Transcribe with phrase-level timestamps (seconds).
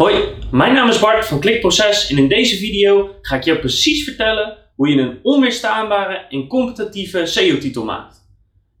[0.00, 4.04] Hoi, mijn naam is Bart van Klikproces en in deze video ga ik je precies
[4.04, 8.16] vertellen hoe je een onweerstaanbare en competitieve SEO-titel maakt.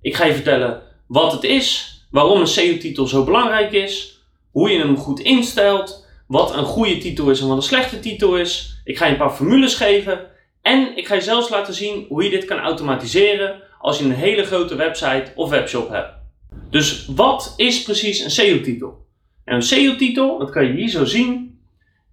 [0.00, 4.78] Ik ga je vertellen wat het is, waarom een SEO-titel zo belangrijk is, hoe je
[4.78, 8.80] hem goed instelt, wat een goede titel is en wat een slechte titel is.
[8.84, 10.26] Ik ga je een paar formules geven
[10.62, 14.14] en ik ga je zelfs laten zien hoe je dit kan automatiseren als je een
[14.14, 16.12] hele grote website of webshop hebt.
[16.70, 19.08] Dus wat is precies een SEO-titel?
[19.44, 21.58] En een SEO-titel, dat kan je hier zo zien,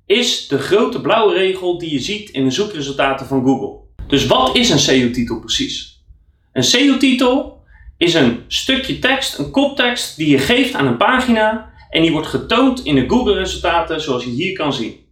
[0.05, 3.79] is de grote blauwe regel die je ziet in de zoekresultaten van Google.
[4.07, 6.05] Dus wat is een SEO-titel precies?
[6.53, 7.61] Een SEO-titel
[7.97, 12.27] is een stukje tekst, een koptekst die je geeft aan een pagina en die wordt
[12.27, 15.05] getoond in de Google-resultaten zoals je hier kan zien.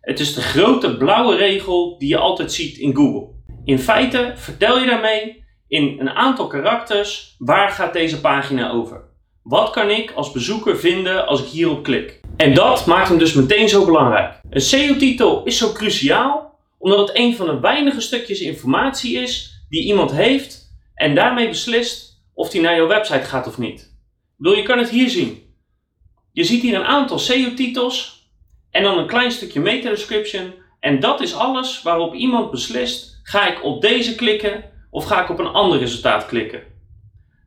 [0.00, 3.28] Het is de grote blauwe regel die je altijd ziet in Google.
[3.64, 9.10] In feite vertel je daarmee in een aantal karakters waar gaat deze pagina over.
[9.42, 12.20] Wat kan ik als bezoeker vinden als ik hierop klik?
[12.36, 14.40] En dat maakt hem dus meteen zo belangrijk.
[14.50, 19.84] Een SEO-titel is zo cruciaal omdat het een van de weinige stukjes informatie is die
[19.84, 23.80] iemand heeft en daarmee beslist of hij naar jouw website gaat of niet.
[23.80, 25.42] Ik bedoel, je kan het hier zien.
[26.32, 28.28] Je ziet hier een aantal SEO-titels
[28.70, 33.64] en dan een klein stukje meta-description en dat is alles waarop iemand beslist: ga ik
[33.64, 36.71] op deze klikken of ga ik op een ander resultaat klikken?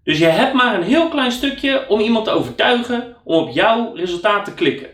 [0.05, 3.93] Dus je hebt maar een heel klein stukje om iemand te overtuigen om op jouw
[3.95, 4.89] resultaat te klikken.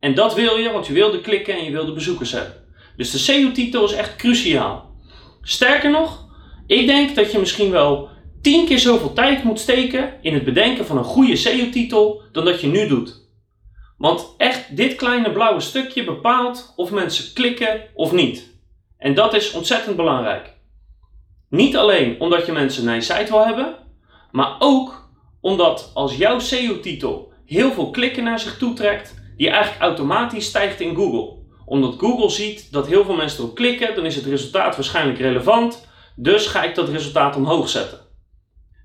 [0.00, 2.54] En dat wil je, want je wil de klikken en je wil de bezoekers hebben.
[2.96, 4.96] Dus de SEO-titel is echt cruciaal.
[5.42, 6.28] Sterker nog,
[6.66, 8.08] ik denk dat je misschien wel
[8.42, 12.60] tien keer zoveel tijd moet steken in het bedenken van een goede SEO-titel dan dat
[12.60, 13.20] je nu doet.
[13.98, 18.50] Want echt dit kleine blauwe stukje bepaalt of mensen klikken of niet.
[18.98, 20.54] En dat is ontzettend belangrijk.
[21.48, 23.81] Niet alleen omdat je mensen naar je site wil hebben,
[24.32, 29.82] maar ook omdat als jouw SEO-titel heel veel klikken naar zich toe trekt, die eigenlijk
[29.82, 31.40] automatisch stijgt in Google.
[31.64, 35.88] Omdat Google ziet dat heel veel mensen erop klikken, dan is het resultaat waarschijnlijk relevant.
[36.16, 37.98] Dus ga ik dat resultaat omhoog zetten.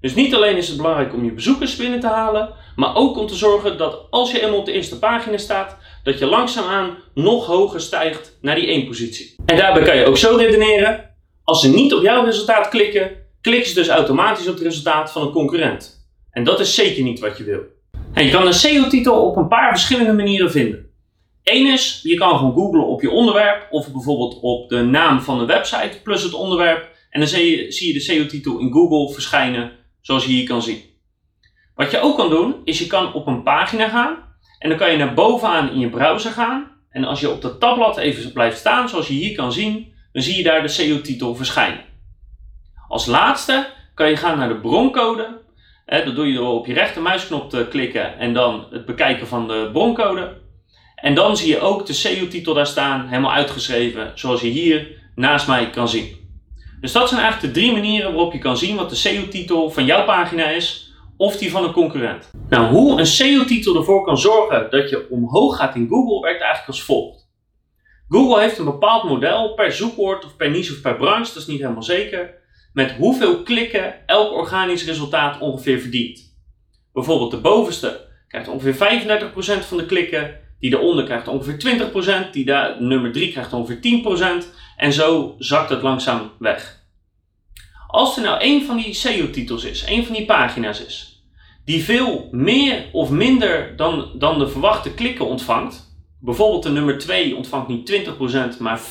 [0.01, 3.27] Dus niet alleen is het belangrijk om je bezoekers binnen te halen, maar ook om
[3.27, 7.45] te zorgen dat als je eenmaal op de eerste pagina staat, dat je langzaamaan nog
[7.45, 9.35] hoger stijgt naar die 1 positie.
[9.45, 13.11] En daarbij kan je ook zo redeneren: als ze niet op jouw resultaat klikken,
[13.47, 16.09] klikken ze dus automatisch op het resultaat van een concurrent.
[16.31, 17.61] En dat is zeker niet wat je wil.
[18.13, 20.85] En je kan een SEO-titel op een paar verschillende manieren vinden.
[21.43, 25.39] Eén is, je kan gewoon googlen op je onderwerp of bijvoorbeeld op de naam van
[25.39, 26.89] de website plus het onderwerp.
[27.09, 29.71] En dan zie je, zie je de SEO-titel in Google verschijnen,
[30.01, 30.81] zoals je hier kan zien.
[31.75, 34.17] Wat je ook kan doen, is je kan op een pagina gaan
[34.59, 36.71] en dan kan je naar bovenaan in je browser gaan.
[36.89, 40.21] En als je op dat tabblad even blijft staan, zoals je hier kan zien, dan
[40.21, 41.85] zie je daar de SEO-titel verschijnen.
[42.87, 45.41] Als laatste kan je gaan naar de broncode.
[45.85, 49.69] dat doe je door op je rechtermuisknop te klikken en dan het bekijken van de
[49.73, 50.37] broncode.
[50.95, 55.47] En dan zie je ook de SEO-titel daar staan, helemaal uitgeschreven, zoals je hier naast
[55.47, 56.15] mij kan zien.
[56.81, 59.85] Dus dat zijn eigenlijk de drie manieren waarop je kan zien wat de SEO-titel van
[59.85, 62.31] jouw pagina is of die van een concurrent.
[62.49, 66.67] Nou, hoe een SEO-titel ervoor kan zorgen dat je omhoog gaat in Google werkt eigenlijk
[66.67, 67.29] als volgt.
[68.09, 71.47] Google heeft een bepaald model per zoekwoord of per niche of per branche, dat is
[71.47, 72.36] niet helemaal zeker
[72.77, 76.37] met hoeveel klikken elk organisch resultaat ongeveer verdient.
[76.93, 78.75] Bijvoorbeeld de bovenste krijgt ongeveer
[79.63, 81.89] 35% van de klikken, die eronder krijgt ongeveer
[82.27, 83.79] 20%, die daar, nummer 3 krijgt ongeveer
[84.43, 84.45] 10%
[84.75, 86.83] en zo zakt het langzaam weg.
[87.87, 91.23] Als er nou een van die SEO-titels is, een van die pagina's is,
[91.65, 97.35] die veel meer of minder dan, dan de verwachte klikken ontvangt, bijvoorbeeld de nummer 2
[97.35, 98.07] ontvangt niet
[98.57, 98.83] 20%, maar 40%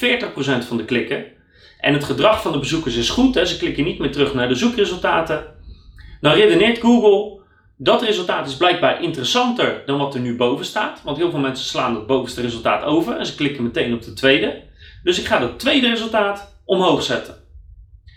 [0.66, 1.34] van de klikken,
[1.80, 4.48] en het gedrag van de bezoekers is goed, hè, ze klikken niet meer terug naar
[4.48, 5.44] de zoekresultaten,
[6.20, 7.36] dan redeneert Google
[7.78, 11.02] dat resultaat is blijkbaar interessanter dan wat er nu boven staat.
[11.04, 14.12] Want heel veel mensen slaan het bovenste resultaat over en ze klikken meteen op de
[14.12, 14.62] tweede.
[15.02, 17.34] Dus ik ga dat tweede resultaat omhoog zetten.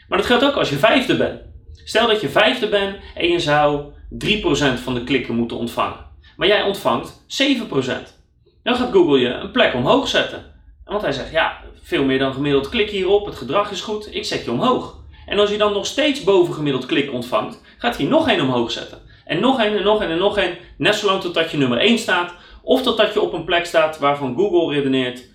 [0.07, 1.41] Maar dat geldt ook als je vijfde bent.
[1.73, 6.05] Stel dat je vijfde bent en je zou 3% van de klikken moeten ontvangen.
[6.37, 8.17] Maar jij ontvangt 7%.
[8.63, 10.48] Dan gaat Google je een plek omhoog zetten.
[10.89, 14.25] Want hij zegt, ja, veel meer dan gemiddeld klik hierop, het gedrag is goed, ik
[14.25, 14.97] zet je omhoog.
[15.25, 18.71] En als je dan nog steeds boven gemiddeld klik ontvangt, gaat hij nog één omhoog
[18.71, 19.01] zetten.
[19.25, 21.97] En nog één en nog één en nog één, net zolang totdat je nummer 1
[21.97, 25.27] staat, of totdat je op een plek staat waarvan Google redeneert,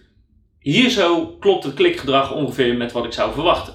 [0.59, 3.75] hier zo klopt het klikgedrag ongeveer met wat ik zou verwachten.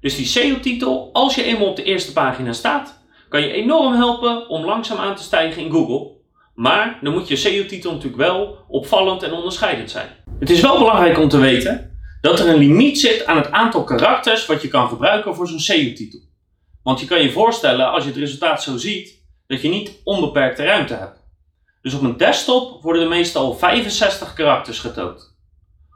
[0.00, 4.48] Dus die SEO-titel, als je eenmaal op de eerste pagina staat, kan je enorm helpen
[4.48, 6.18] om langzaam aan te stijgen in Google.
[6.54, 10.08] Maar dan moet je SEO-titel natuurlijk wel opvallend en onderscheidend zijn.
[10.40, 13.84] Het is wel belangrijk om te weten dat er een limiet zit aan het aantal
[13.84, 16.20] karakters wat je kan gebruiken voor zo'n SEO-titel.
[16.82, 20.64] Want je kan je voorstellen, als je het resultaat zo ziet, dat je niet onbeperkte
[20.64, 21.22] ruimte hebt.
[21.82, 25.36] Dus op een desktop worden er meestal 65 karakters getoond.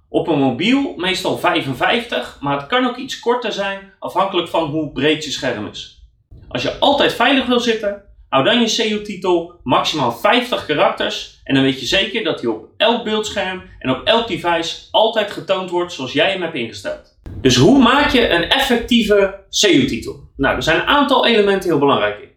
[0.09, 4.93] Op een mobiel meestal 55, maar het kan ook iets korter zijn afhankelijk van hoe
[4.93, 6.03] breed je scherm is.
[6.49, 8.04] Als je altijd veilig wil zitten,
[8.35, 12.69] hou dan je SEO-titel maximaal 50 karakters en dan weet je zeker dat hij op
[12.77, 17.19] elk beeldscherm en op elk device altijd getoond wordt zoals jij hem hebt ingesteld.
[17.41, 20.31] Dus hoe maak je een effectieve SEO-titel?
[20.37, 22.29] Nou, er zijn een aantal elementen heel belangrijk in.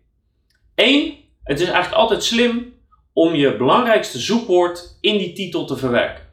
[0.76, 2.74] Eén, het is eigenlijk altijd slim
[3.14, 6.24] om je belangrijkste zoekwoord in die titel te verwerken.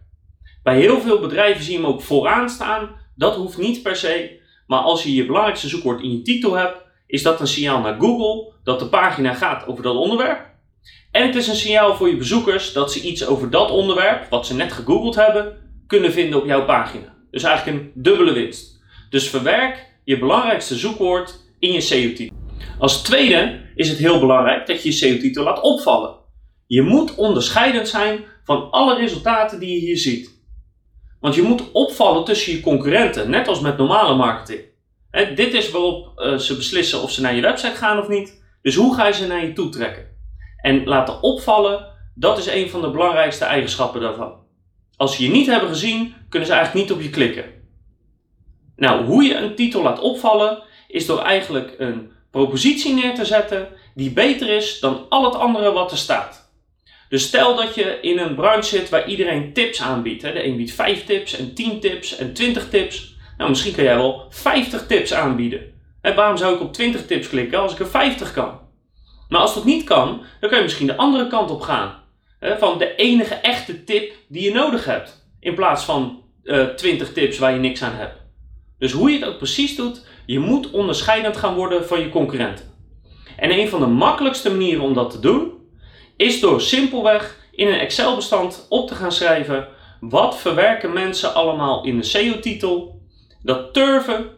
[0.62, 2.90] Bij heel veel bedrijven zie je hem ook vooraan staan.
[3.16, 4.40] Dat hoeft niet per se.
[4.66, 6.84] Maar als je je belangrijkste zoekwoord in je titel hebt,
[7.14, 10.50] is dat een signaal naar Google dat de pagina gaat over dat onderwerp.
[11.11, 14.46] En het is een signaal voor je bezoekers dat ze iets over dat onderwerp, wat
[14.46, 15.56] ze net gegoogeld hebben,
[15.87, 17.14] kunnen vinden op jouw pagina.
[17.31, 18.81] Dus eigenlijk een dubbele winst.
[19.11, 22.37] Dus verwerk je belangrijkste zoekwoord in je SEO-titel.
[22.78, 26.16] Als tweede is het heel belangrijk dat je je SEO-titel laat opvallen.
[26.66, 30.31] Je moet onderscheidend zijn van alle resultaten die je hier ziet.
[31.20, 34.72] Want je moet opvallen tussen je concurrenten, net als met normale marketing.
[35.34, 38.43] Dit is waarop uh, ze beslissen of ze naar je website gaan of niet.
[38.62, 40.06] Dus hoe ga je ze naar je toe trekken?
[40.61, 44.43] En laten opvallen, dat is een van de belangrijkste eigenschappen daarvan.
[44.96, 47.44] Als ze je niet hebben gezien, kunnen ze eigenlijk niet op je klikken.
[48.76, 53.69] Nou, hoe je een titel laat opvallen, is door eigenlijk een propositie neer te zetten
[53.94, 56.52] die beter is dan al het andere wat er staat.
[57.08, 60.22] Dus stel dat je in een branche zit waar iedereen tips aanbiedt.
[60.22, 60.32] Hè.
[60.32, 63.13] De een biedt 5 tips en 10 tips en 20 tips.
[63.37, 65.73] Nou, misschien kan jij wel 50 tips aanbieden.
[66.01, 68.61] En waarom zou ik op 20 tips klikken als ik er 50 kan?
[69.29, 72.03] Maar als dat niet kan, dan kan je misschien de andere kant op gaan.
[72.59, 75.29] Van de enige echte tip die je nodig hebt.
[75.41, 78.23] In plaats van uh, eh, 20 tips waar je niks aan hebt.
[78.79, 82.65] Dus hoe je het ook precies doet, je moet onderscheidend gaan worden van je concurrenten.
[83.37, 85.53] En een van de makkelijkste manieren om dat te doen,
[86.17, 89.69] is door simpelweg in een Excel-bestand op te gaan schrijven
[90.01, 92.94] wat verwerken mensen allemaal in de SEO-titel,
[93.44, 94.31] dat turven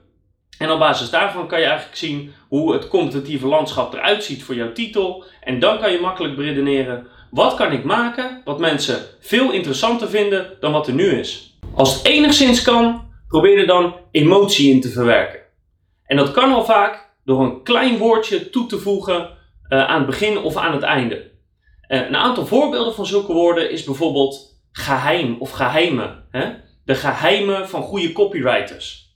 [0.59, 4.55] en op basis daarvan kan je eigenlijk zien hoe het competitieve landschap eruit ziet voor
[4.55, 9.53] jouw titel en dan kan je makkelijk beredeneren wat kan ik maken wat mensen veel
[9.53, 11.59] interessanter vinden dan wat er nu is.
[11.75, 15.41] Als het enigszins kan, probeer er dan emotie in te verwerken.
[16.05, 19.31] En dat kan al vaak door een klein woordje toe te voegen
[19.69, 21.31] uh, aan het begin of aan het einde.
[21.89, 26.25] Uh, een aantal voorbeelden van zulke woorden is bijvoorbeeld geheim of geheimen.
[26.31, 26.53] Hè?
[26.87, 29.15] De geheimen van goede copywriters.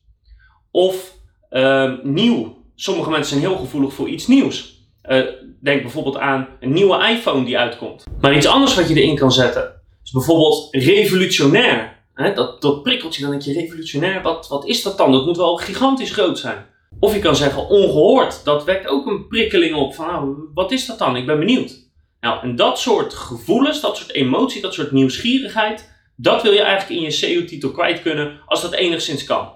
[0.71, 1.15] Of
[1.51, 2.65] uh, nieuw.
[2.75, 4.89] Sommige mensen zijn heel gevoelig voor iets nieuws.
[5.11, 5.25] Uh,
[5.63, 8.05] denk bijvoorbeeld aan een nieuwe iPhone die uitkomt.
[8.21, 11.99] Maar iets anders wat je erin kan zetten is bijvoorbeeld revolutionair.
[12.35, 15.13] Dat, dat prikkelt je dan denk je revolutionair, wat, wat is dat dan?
[15.13, 16.67] Dat moet wel gigantisch groot zijn.
[17.01, 18.45] Of je kan zeggen ongehoord.
[18.45, 21.17] Dat wekt ook een prikkeling op van nou, wat is dat dan?
[21.17, 21.89] Ik ben benieuwd.
[22.21, 25.91] Nou, en dat soort gevoelens, dat soort emotie, dat soort nieuwsgierigheid,
[26.21, 29.53] dat wil je eigenlijk in je SEO-titel kwijt kunnen als dat enigszins kan.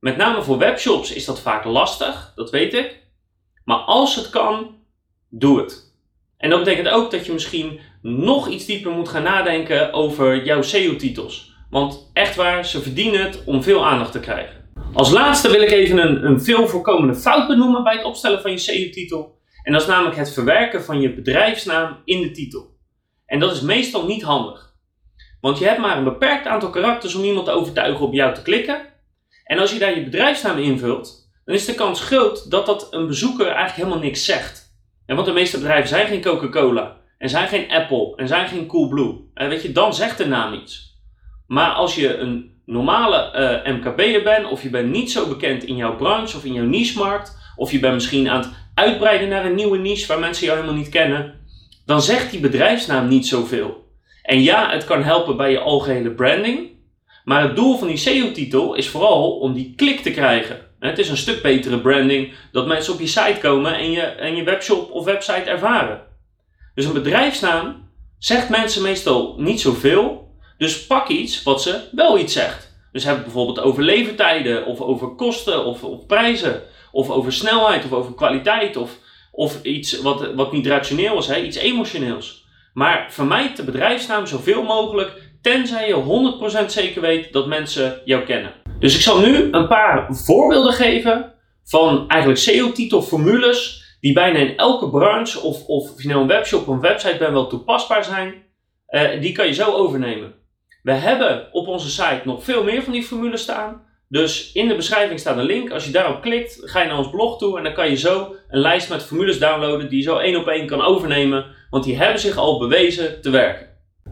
[0.00, 3.02] Met name voor webshops is dat vaak lastig, dat weet ik.
[3.64, 4.76] Maar als het kan,
[5.28, 5.92] doe het.
[6.36, 10.62] En dat betekent ook dat je misschien nog iets dieper moet gaan nadenken over jouw
[10.62, 11.52] SEO-titels.
[11.70, 14.70] Want echt waar, ze verdienen het om veel aandacht te krijgen.
[14.92, 18.50] Als laatste wil ik even een, een veel voorkomende fout benoemen bij het opstellen van
[18.50, 19.38] je SEO-titel.
[19.62, 22.76] En dat is namelijk het verwerken van je bedrijfsnaam in de titel.
[23.26, 24.63] En dat is meestal niet handig.
[25.44, 28.42] Want je hebt maar een beperkt aantal karakters om iemand te overtuigen op jou te
[28.42, 28.86] klikken.
[29.44, 33.06] En als je daar je bedrijfsnaam invult, dan is de kans groot dat dat een
[33.06, 34.76] bezoeker eigenlijk helemaal niks zegt.
[35.06, 38.66] En want de meeste bedrijven zijn geen Coca-Cola, en zijn geen Apple, en zijn geen
[38.66, 39.30] Coolblue.
[39.34, 41.00] En weet je, dan zegt de naam iets.
[41.46, 45.76] Maar als je een normale eh, MKB'er bent, of je bent niet zo bekend in
[45.76, 49.54] jouw branche of in jouw niche-markt, of je bent misschien aan het uitbreiden naar een
[49.54, 51.34] nieuwe niche waar mensen jou helemaal niet kennen,
[51.86, 53.83] dan zegt die bedrijfsnaam niet zoveel.
[54.24, 56.70] En ja, het kan helpen bij je algehele branding,
[57.24, 60.60] maar het doel van die SEO-titel is vooral om die klik te krijgen.
[60.78, 64.36] Het is een stuk betere branding dat mensen op je site komen en je, en
[64.36, 66.02] je webshop of website ervaren.
[66.74, 70.28] Dus een bedrijfsnaam zegt mensen meestal niet zoveel,
[70.58, 72.72] dus pak iets wat ze wel iets zegt.
[72.92, 76.62] Dus heb het bijvoorbeeld over levertijden of over kosten of, of prijzen.
[76.92, 78.98] Of over snelheid of over kwaliteit of,
[79.32, 81.42] of iets wat, wat niet rationeel is, hè?
[81.42, 82.43] iets emotioneels.
[82.74, 88.52] Maar vermijd de bedrijfsnaam zoveel mogelijk, tenzij je 100% zeker weet dat mensen jou kennen.
[88.78, 91.32] Dus ik zal nu een paar voorbeelden geven
[91.64, 96.60] van eigenlijk SEO-titelformules die bijna in elke branche of, of, of je nou een webshop
[96.60, 98.34] of een website bent wel toepasbaar zijn.
[98.88, 100.34] Uh, die kan je zo overnemen.
[100.82, 103.82] We hebben op onze site nog veel meer van die formules staan.
[104.08, 105.70] Dus in de beschrijving staat een link.
[105.70, 108.34] Als je daarop klikt, ga je naar ons blog toe en dan kan je zo
[108.48, 111.46] een lijst met formules downloaden die je zo één op één kan overnemen.
[111.74, 113.68] Want die hebben zich al bewezen te werken.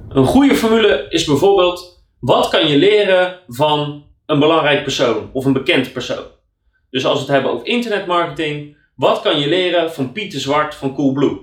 [0.08, 5.52] Een goede formule is bijvoorbeeld: wat kan je leren van een belangrijk persoon of een
[5.52, 6.24] bekend persoon?
[6.90, 10.94] Dus als we het hebben over internetmarketing, wat kan je leren van Pieter Zwart van
[10.94, 11.38] Coolblue?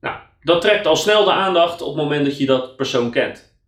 [0.00, 3.58] Nou, dat trekt al snel de aandacht op het moment dat je dat persoon kent.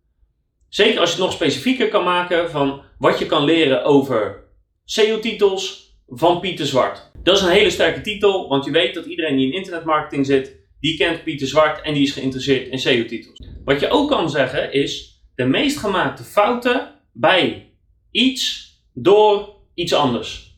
[0.69, 4.43] Zeker als je het nog specifieker kan maken van wat je kan leren over
[4.85, 7.11] SEO-titels van Pieter Zwart.
[7.23, 10.61] Dat is een hele sterke titel, want je weet dat iedereen die in internetmarketing zit,
[10.83, 13.39] die kent Pieter Zwart en die is geïnteresseerd in SEO-titels.
[13.65, 17.71] Wat je ook kan zeggen is de meest gemaakte fouten bij
[18.11, 20.57] iets door iets anders.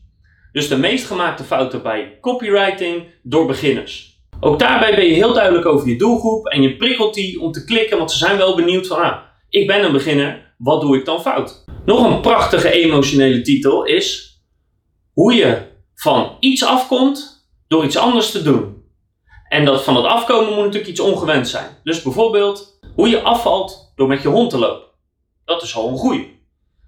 [0.52, 4.20] Dus de meest gemaakte fouten bij copywriting door beginners.
[4.40, 7.64] Ook daarbij ben je heel duidelijk over je doelgroep en je prikkelt die om te
[7.64, 11.04] klikken, want ze zijn wel benieuwd van, ah, ik ben een beginner, wat doe ik
[11.04, 11.64] dan fout?
[11.84, 14.40] Nog een prachtige emotionele titel is
[15.12, 15.62] hoe je
[15.94, 18.75] van iets afkomt door iets anders te doen.
[19.48, 21.76] En dat van het afkomen moet natuurlijk iets ongewend zijn.
[21.84, 24.88] Dus bijvoorbeeld hoe je afvalt door met je hond te lopen.
[25.44, 26.40] Dat is al een goeie.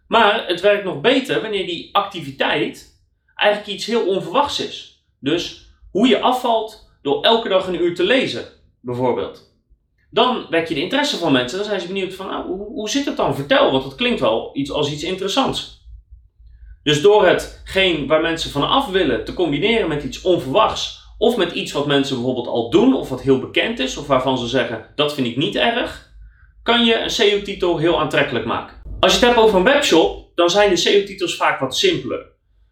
[0.09, 3.03] Maar het werkt nog beter wanneer die activiteit
[3.35, 5.05] eigenlijk iets heel onverwachts is.
[5.21, 8.45] Dus hoe je afvalt door elke dag een uur te lezen,
[8.81, 9.57] bijvoorbeeld.
[10.11, 11.59] Dan wek je de interesse van mensen.
[11.59, 13.35] Dan zijn ze benieuwd van, nou, hoe, hoe zit het dan?
[13.35, 15.87] Vertel, want het klinkt wel iets als iets interessants.
[16.83, 21.53] Dus door hetgeen waar mensen van af willen te combineren met iets onverwachts, of met
[21.53, 24.87] iets wat mensen bijvoorbeeld al doen, of wat heel bekend is, of waarvan ze zeggen
[24.95, 26.13] dat vind ik niet erg,
[26.63, 28.77] kan je een SEO-titel heel aantrekkelijk maken.
[29.01, 32.27] Als je het hebt over een webshop, dan zijn de SEO-titels vaak wat simpeler.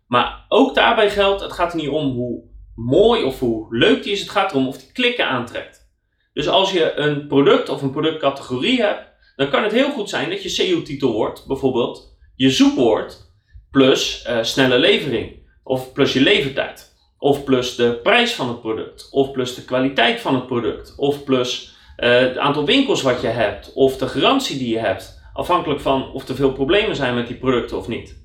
[0.07, 2.43] Maar ook daarbij geldt, het gaat er niet om hoe
[2.75, 5.91] mooi of hoe leuk die is, het gaat erom of die klikken aantrekt.
[6.33, 10.31] Dus als je een product of een productcategorie hebt, dan kan het heel goed zijn
[10.31, 13.33] dat je SEO-titel wordt, bijvoorbeeld je zoekwoord,
[13.71, 19.09] plus uh, snelle levering, of plus je levertijd, of plus de prijs van het product,
[19.11, 23.27] of plus de kwaliteit van het product, of plus uh, het aantal winkels wat je
[23.27, 27.27] hebt, of de garantie die je hebt, afhankelijk van of er veel problemen zijn met
[27.27, 28.25] die producten of niet.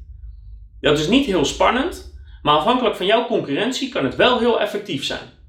[0.80, 5.04] Dat is niet heel spannend, maar afhankelijk van jouw concurrentie kan het wel heel effectief
[5.04, 5.40] zijn.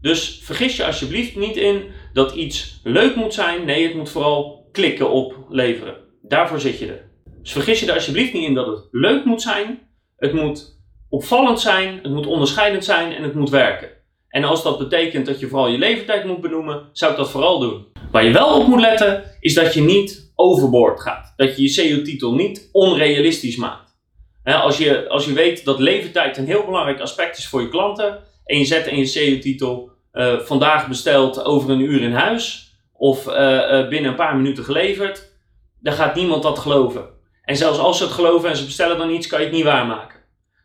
[0.00, 1.82] Dus vergis je alsjeblieft niet in
[2.12, 3.64] dat iets leuk moet zijn.
[3.64, 5.96] Nee, het moet vooral klikken opleveren.
[6.22, 7.10] Daarvoor zit je er.
[7.42, 9.88] Dus vergis je er alsjeblieft niet in dat het leuk moet zijn.
[10.16, 10.82] Het moet
[11.14, 13.88] opvallend zijn, het moet onderscheidend zijn en het moet werken.
[14.28, 17.58] En als dat betekent dat je vooral je leeftijd moet benoemen, zou ik dat vooral
[17.58, 17.86] doen.
[18.10, 21.32] Waar je wel op moet letten, is dat je niet overboord gaat.
[21.36, 23.96] Dat je je SEO-titel niet onrealistisch maakt.
[24.44, 28.18] als, je, als je weet dat leeftijd een heel belangrijk aspect is voor je klanten,
[28.44, 33.26] en je zet in je SEO-titel uh, vandaag besteld over een uur in huis, of
[33.26, 35.32] uh, uh, binnen een paar minuten geleverd,
[35.80, 37.04] dan gaat niemand dat geloven.
[37.42, 39.64] En zelfs als ze het geloven en ze bestellen dan iets, kan je het niet
[39.64, 40.22] waarmaken.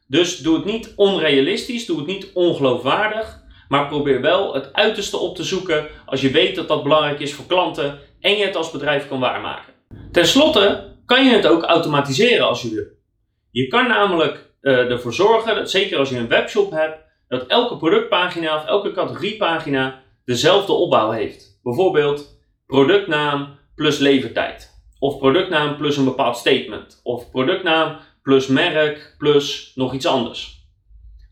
[0.09, 5.35] Dus doe het niet onrealistisch, doe het niet ongeloofwaardig, maar probeer wel het uiterste op
[5.35, 8.71] te zoeken als je weet dat dat belangrijk is voor klanten en je het als
[8.71, 9.73] bedrijf kan waarmaken.
[10.11, 12.97] Ten slotte kan je het ook automatiseren als je.
[13.51, 16.97] Je kan namelijk uh, ervoor zorgen, dat, zeker als je een webshop hebt,
[17.27, 21.59] dat elke productpagina of elke categoriepagina dezelfde opbouw heeft.
[21.63, 24.77] Bijvoorbeeld productnaam plus levertijd.
[24.99, 26.99] Of productnaam plus een bepaald statement.
[27.03, 27.97] Of productnaam
[28.29, 30.67] plus merk plus nog iets anders.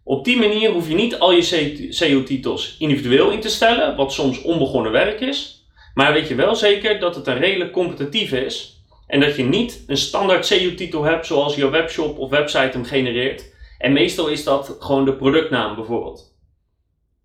[0.04, 4.42] Op die manier hoef je niet al je SEO-titels individueel in te stellen, wat soms
[4.42, 5.68] onbegonnen werk is.
[5.94, 8.82] Maar weet je wel zeker dat het een redelijk competitief is.
[9.08, 13.54] En dat je niet een standaard SEO-titel hebt zoals je webshop of website hem genereert.
[13.78, 16.36] En meestal is dat gewoon de productnaam bijvoorbeeld.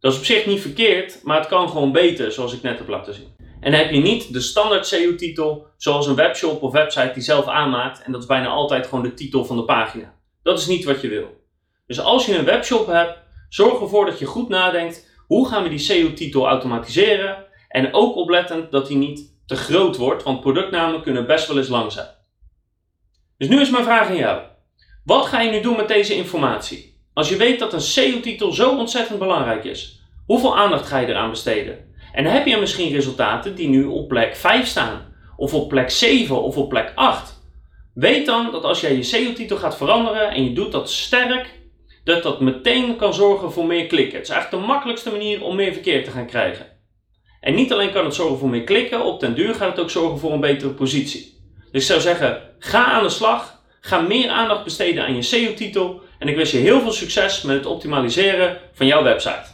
[0.01, 2.89] Dat is op zich niet verkeerd, maar het kan gewoon beter, zoals ik net heb
[2.89, 3.29] laten zien.
[3.63, 8.03] En heb je niet de standaard SEO-titel, zoals een webshop of website die zelf aanmaakt.
[8.03, 10.15] En dat is bijna altijd gewoon de titel van de pagina.
[10.43, 11.41] Dat is niet wat je wil.
[11.87, 15.69] Dus als je een webshop hebt, zorg ervoor dat je goed nadenkt: hoe gaan we
[15.69, 17.45] die SEO-titel automatiseren?
[17.69, 21.69] En ook oplettend dat die niet te groot wordt, want productnamen kunnen best wel eens
[21.69, 22.09] lang zijn.
[23.39, 24.43] Dus nu is mijn vraag aan jou:
[25.05, 27.01] wat ga je nu doen met deze informatie?
[27.15, 31.31] Als je weet dat een SEO-titel zo ontzettend belangrijk is, hoeveel aandacht ga je eraan
[31.31, 31.91] besteden?
[32.13, 35.91] En dan heb je misschien resultaten die nu op plek 5 staan, of op plek
[35.91, 37.41] 7 of op plek 8.
[37.95, 41.61] Weet dan dat als jij je SEO-titel gaat veranderen en je doet dat sterk,
[42.05, 44.19] dat dat meteen kan zorgen voor meer klikken.
[44.19, 46.67] Het is eigenlijk de makkelijkste manier om meer verkeer te gaan krijgen.
[47.41, 49.91] En niet alleen kan het zorgen voor meer klikken, op den duur gaat het ook
[49.91, 51.41] zorgen voor een betere positie.
[51.73, 56.01] Dus ik zou zeggen, ga aan de slag, ga meer aandacht besteden aan je SEO-titel
[56.19, 59.45] en ik wens je heel veel succes met het optimaliseren van jouw website.